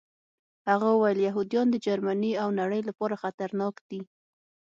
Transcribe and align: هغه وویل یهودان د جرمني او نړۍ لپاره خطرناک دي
هغه 0.69 0.87
وویل 0.93 1.19
یهودان 1.27 1.67
د 1.71 1.75
جرمني 1.85 2.31
او 2.41 2.47
نړۍ 2.59 2.81
لپاره 2.89 3.19
خطرناک 3.23 3.75
دي 3.89 4.01